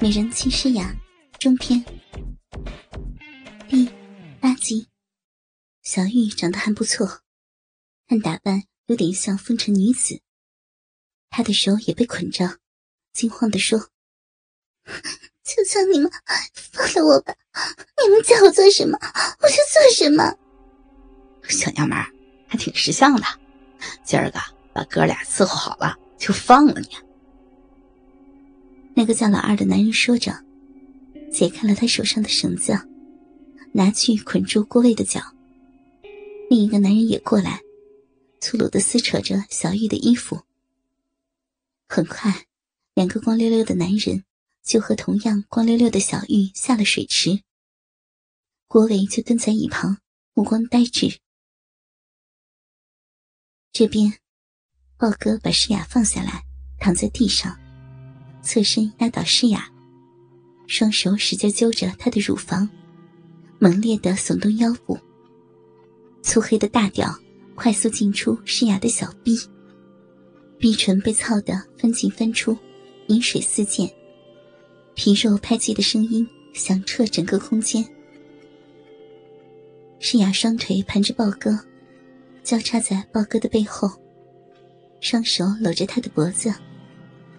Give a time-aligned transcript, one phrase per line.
[0.00, 0.94] 美人妻诗雅
[1.40, 1.84] 中篇
[3.68, 3.90] 第
[4.40, 4.88] 八集。
[5.82, 7.22] 小玉长得还不错，
[8.06, 10.20] 看打扮有点像风尘女子。
[11.30, 12.58] 她的手也被捆着，
[13.12, 13.88] 惊慌地说
[15.42, 16.08] ：“求求你们
[16.54, 17.34] 放了我吧！
[18.00, 18.96] 你们叫我做什么，
[19.40, 20.32] 我就做什么。
[21.50, 21.98] ”小娘们
[22.46, 23.26] 还挺识相的，
[24.04, 24.38] 今儿个
[24.72, 27.07] 把哥俩伺候好了，就放了你。
[28.98, 30.44] 那个叫老二的男人说着，
[31.30, 32.76] 解开了他手上的绳子，
[33.70, 35.20] 拿去捆住郭卫的脚。
[36.50, 37.60] 另一个男人也过来，
[38.40, 40.42] 粗鲁的撕扯着小玉的衣服。
[41.88, 42.46] 很快，
[42.94, 44.24] 两个光溜溜的男人
[44.64, 47.44] 就和同样光溜溜的小玉下了水池。
[48.66, 49.98] 郭伟就跟在一旁，
[50.34, 51.20] 目光呆滞。
[53.70, 54.14] 这边，
[54.96, 56.42] 豹哥把诗雅放下来，
[56.80, 57.56] 躺在地上。
[58.48, 59.68] 侧身压倒诗雅，
[60.66, 62.66] 双手使劲揪着她的乳房，
[63.58, 64.98] 猛烈的耸动腰部。
[66.22, 67.14] 粗黑的大屌
[67.54, 69.38] 快速进出诗雅的小臂，
[70.58, 72.56] 逼唇被操得翻进翻出，
[73.08, 73.86] 饮水四溅，
[74.94, 77.84] 皮肉拍击的声音响彻整个空间。
[80.00, 81.50] 诗雅双腿盘着豹哥，
[82.42, 83.90] 交叉在豹哥的背后，
[85.02, 86.50] 双手搂着他的脖子。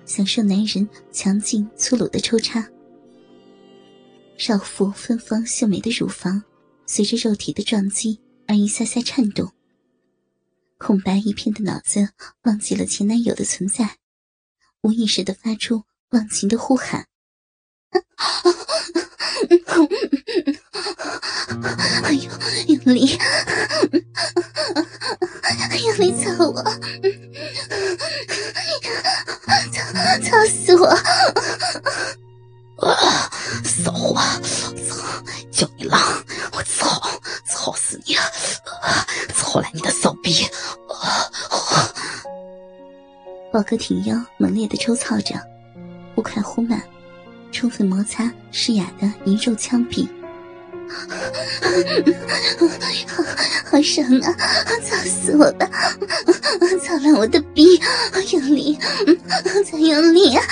[0.09, 2.67] 享受男人强劲粗鲁的抽插，
[4.39, 6.43] 少妇芬芳秀美的乳房
[6.87, 9.53] 随着肉体的撞击而一下下颤动。
[10.79, 12.09] 空白一片的脑子
[12.41, 13.97] 忘记了前男友的存在，
[14.81, 17.05] 无意识的发出忘情的呼喊
[22.03, 22.31] ：“哎呦，
[22.67, 23.15] 用力，
[25.85, 26.63] 用力操我！”
[30.23, 30.87] 操死我！
[32.87, 33.29] 啊，
[33.63, 34.95] 骚货，操！
[35.51, 35.99] 叫你浪，
[36.53, 36.99] 我操！
[37.45, 38.15] 操死你！
[39.33, 40.47] 操烂你的骚逼！
[43.51, 45.35] 宝哥挺腰，猛烈的抽操着，
[46.15, 46.81] 忽快忽慢，
[47.51, 50.07] 充分摩擦诗雅的银肉枪壁。
[53.65, 54.33] 好爽啊！
[54.83, 55.69] 操死我吧！
[56.83, 57.79] 操烂我的逼！
[58.31, 58.77] 用力，
[59.71, 60.43] 再用力啊！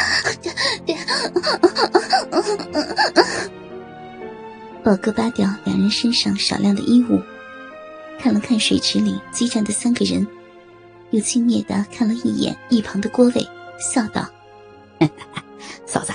[4.84, 7.22] 宝哥扒掉两人身上少量的衣物，
[8.20, 10.26] 看了看水池里激战的三个人，
[11.12, 13.48] 又轻蔑的看了一眼一旁的郭伟，
[13.80, 14.28] 笑道
[15.86, 16.14] ：“嫂子，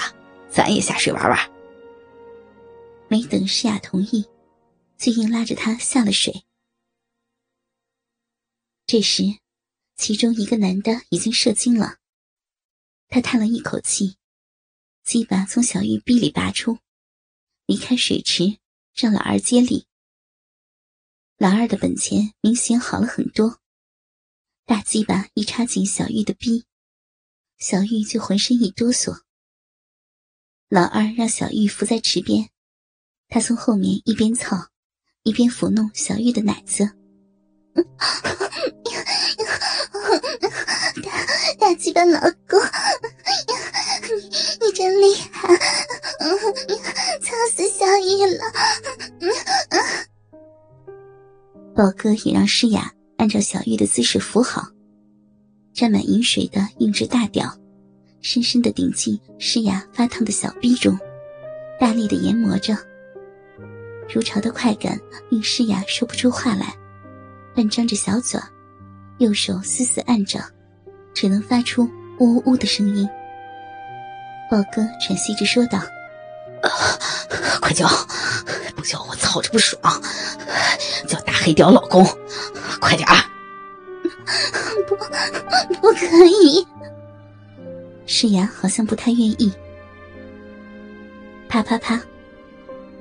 [0.50, 1.38] 咱也下水玩玩。”
[3.12, 4.24] 没等诗雅同意，
[4.96, 6.46] 就硬拉着她下了水。
[8.86, 9.24] 这时，
[9.96, 11.98] 其中一个男的已经射精了，
[13.08, 14.16] 他叹了一口气，
[15.04, 16.78] 鸡巴从小玉逼里拔出，
[17.66, 18.56] 离开水池，
[18.94, 19.86] 让老二接力。
[21.36, 23.60] 老二的本钱明显好了很多，
[24.64, 26.64] 大鸡巴一插进小玉的逼，
[27.58, 29.22] 小玉就浑身一哆嗦。
[30.70, 32.48] 老二让小玉伏在池边。
[33.32, 34.62] 他从后面一边操，
[35.22, 36.86] 一边抚弄小玉的奶子。
[41.02, 41.10] 大
[41.58, 42.60] 大鸡巴老公，
[44.60, 45.48] 你你真厉害，
[47.22, 48.44] 操死小玉了！
[51.74, 54.68] 宝哥也让诗雅按照小玉的姿势扶好，
[55.72, 57.50] 沾满饮水的硬质大屌，
[58.20, 60.98] 深深的顶进诗雅发烫的小臂中，
[61.80, 62.76] 大力的研磨着。
[64.08, 64.98] 如潮的快感
[65.30, 66.74] 令诗雅说不出话来，
[67.54, 68.40] 半张着小嘴，
[69.18, 70.40] 右手死死按着，
[71.14, 73.08] 只能发出呜呜呜的声音。
[74.50, 75.80] 宝哥喘息着说道
[77.60, 77.88] ：“快叫，
[78.76, 79.80] 不叫我操着不爽，
[81.08, 82.04] 叫大黑屌老公，
[82.80, 83.16] 快点儿！”
[84.86, 84.96] 不，
[85.76, 86.66] 不可以。
[88.04, 89.50] 诗雅好像不太愿意。
[91.48, 91.98] 啪啪啪。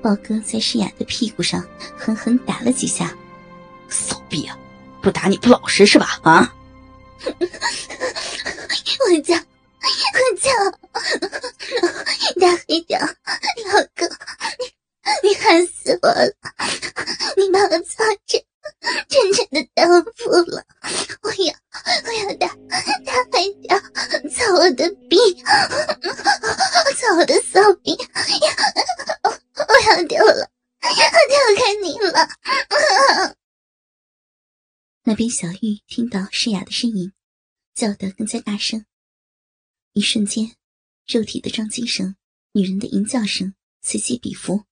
[0.01, 1.63] 豹哥在诗雅的屁股上
[1.97, 3.15] 狠狠打了几下，
[3.89, 4.57] 骚逼啊！
[5.01, 6.19] 不打你不老实是吧？
[6.23, 6.53] 啊！
[7.23, 10.49] 我叫，我叫，
[12.39, 13.07] 大黑屌，老
[13.95, 14.07] 公，
[14.59, 16.33] 你你害死我了！
[17.37, 18.41] 你把我操成
[35.03, 37.11] 那边小玉听到诗雅的声音，
[37.73, 38.85] 叫得更加大声。
[39.93, 40.55] 一瞬间，
[41.07, 42.15] 肉体的撞击声
[42.51, 44.65] 女人的吟叫声此起彼伏，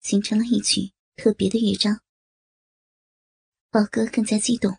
[0.00, 2.00] 形成了一曲特别的乐章。
[3.70, 4.74] 宝哥更加激动，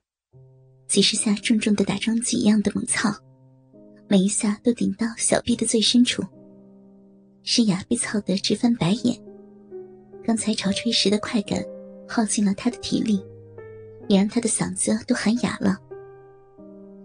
[0.88, 3.16] 几十下重重的打桩机一样的猛操，
[4.10, 6.24] 每一下都顶到小臂的最深处。
[7.44, 9.24] 诗雅被操得直翻白眼，
[10.26, 11.64] 刚才潮吹时的快感
[12.08, 13.24] 耗尽了她的体力，
[14.12, 15.78] 也让他的嗓子都喊哑了。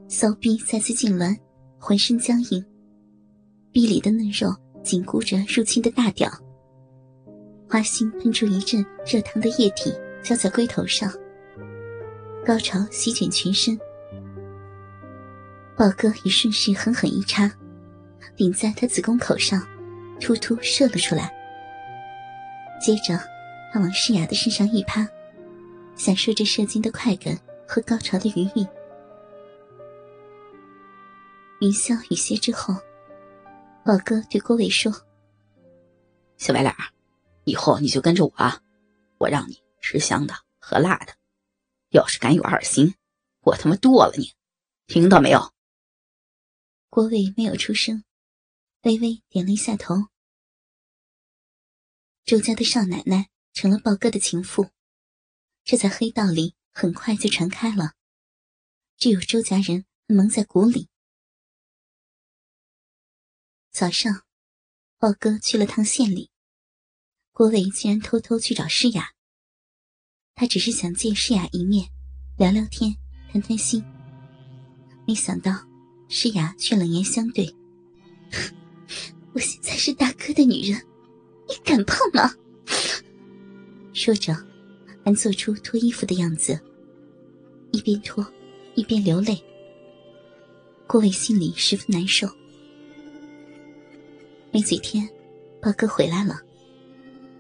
[0.09, 1.37] 骚逼再次痉挛，
[1.79, 2.65] 浑身僵硬，
[3.71, 6.29] 逼里的嫩肉紧箍着入侵的大屌，
[7.71, 11.13] 花心喷出一阵热烫的液体，浇在龟头上，
[12.45, 13.79] 高潮席卷全身。
[15.77, 17.49] 宝哥也顺势狠狠一插，
[18.35, 19.65] 顶在他子宫口上。
[20.19, 21.31] 突突射了出来，
[22.81, 23.21] 接着
[23.71, 25.07] 他往诗雅的身上一趴，
[25.97, 28.69] 享受着射精的快感和高潮的余韵。
[31.61, 32.75] 云霄雨歇之后，
[33.85, 34.93] 宝哥对郭伟说
[36.37, 36.75] ：“小白脸
[37.45, 38.33] 以后你就跟着我，
[39.19, 41.15] 我让你吃香的喝辣的，
[41.91, 42.95] 要是敢有二心，
[43.41, 44.35] 我他妈剁了你，
[44.87, 45.53] 听到没有？”
[46.91, 48.05] 郭伟没有出声。
[48.83, 49.97] 微微点了一下头。
[52.25, 54.69] 周家的少奶奶成了豹哥的情妇，
[55.67, 57.95] 这在黑道里很快就传开了，
[58.97, 60.89] 只有周家人蒙在鼓里。
[63.73, 64.23] 早上，
[64.97, 66.31] 豹哥去了趟县里，
[67.33, 69.11] 郭伟竟然偷偷去找诗雅。
[70.37, 71.91] 他只是想见诗雅一面，
[72.39, 72.95] 聊聊天，
[73.33, 73.85] 谈谈心。
[75.05, 75.67] 没想到
[76.09, 77.53] 诗雅却冷言相对。
[79.35, 80.81] 我现在是大哥的女人，
[81.49, 82.33] 你敢碰吗？
[83.93, 84.33] 说着，
[85.07, 86.59] 还做出脱衣服的样子，
[87.71, 88.27] 一边脱
[88.75, 89.41] 一边流泪。
[90.85, 92.27] 郭伟心里十分难受。
[94.51, 95.09] 没几天，
[95.63, 96.41] 豹哥回来了。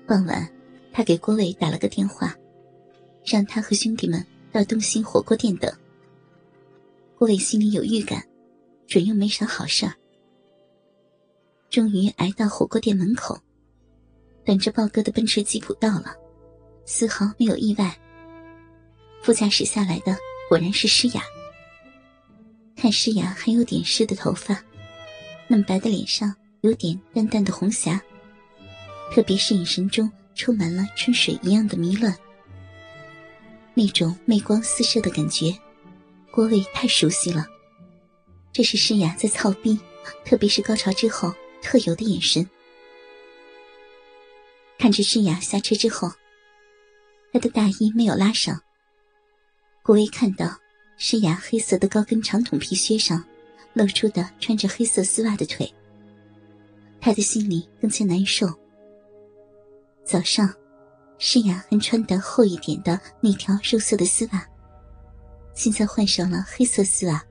[0.06, 0.48] 傍晚，
[0.92, 2.32] 他给郭伟打了个电话，
[3.24, 5.68] 让他和兄弟们到东兴火锅店等。
[7.18, 8.24] 郭伟心里有预感，
[8.86, 9.92] 准又没啥好事儿。
[11.68, 13.36] 终于挨到火锅店门口，
[14.44, 16.14] 等着豹哥的奔驰吉普到了，
[16.87, 17.94] 丝毫没有意外。
[19.23, 20.17] 副驾驶下来的
[20.49, 21.23] 果然是诗雅。
[22.75, 24.65] 看诗雅还有点湿的头发，
[25.49, 28.00] 嫩白的脸上有点淡淡的红霞，
[29.12, 32.17] 特别是眼神中充满了春水一样的迷乱，
[33.75, 35.55] 那种媚光四射的感觉，
[36.31, 37.47] 郭伟太熟悉了。
[38.53, 39.79] 这是诗雅在操逼，
[40.25, 41.35] 特别是高潮之后。
[41.62, 42.49] 特有的眼神，
[44.79, 46.12] 看着诗雅下车之后，
[47.37, 48.59] 他的大衣没有拉上。
[49.83, 50.56] 顾威看到
[50.97, 53.23] 诗雅黑色的高跟长筒皮靴上
[53.75, 55.71] 露出的穿着黑色丝袜的腿，
[56.99, 58.49] 他的心里更加难受。
[60.03, 60.50] 早上，
[61.19, 64.43] 诗雅还穿的厚一点的那条肉色的丝袜，
[65.55, 67.23] 现在换上了黑色丝袜，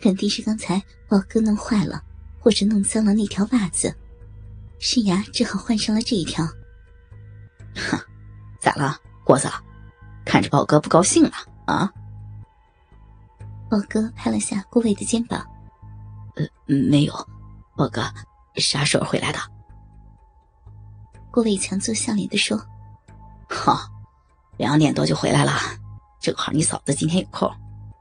[0.00, 2.02] 肯定是刚才宝哥弄坏了。
[2.40, 3.94] 或者弄脏了那条袜子，
[4.78, 6.46] 诗雅只好换上了这一条。
[7.74, 7.98] 哼，
[8.76, 9.48] 了，郭子？
[10.24, 11.32] 看着宝哥不高兴了
[11.66, 11.92] 啊？
[13.70, 15.44] 宝哥拍了下顾伟的肩膀。
[16.36, 17.14] 呃，没有，
[17.76, 18.02] 宝哥
[18.56, 19.38] 啥时候回来的？
[21.30, 22.60] 顾伟强作笑脸的说：
[23.48, 23.88] “哈，
[24.56, 25.52] 两点多就回来了，
[26.20, 27.50] 正好你嫂子今天有空，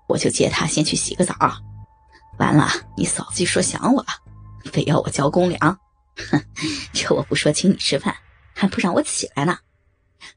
[0.07, 1.35] 我就接她先去洗个澡。
[2.37, 2.67] 完了，
[2.97, 4.09] 你嫂子就说想我了。”
[4.73, 5.79] 非要我交公粮，
[6.31, 6.41] 哼！
[6.91, 8.15] 这我不说请你吃饭，
[8.55, 9.55] 还不让我起来呢。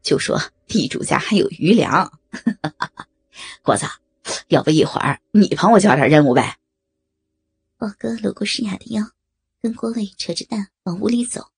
[0.03, 2.21] 就说地主家还有余粮，
[3.63, 3.87] 果子，
[4.49, 6.59] 要不一会儿你帮我交点任务呗？
[7.77, 9.13] 宝哥搂过诗雅的腰，
[9.61, 11.53] 跟郭伟扯着蛋往屋里走。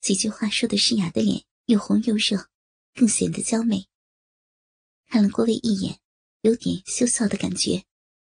[0.00, 2.48] 几句话说的诗雅的脸又红又热，
[2.94, 3.86] 更显得娇媚。
[5.08, 6.00] 看了郭伟一眼，
[6.42, 7.84] 有点羞臊的感觉。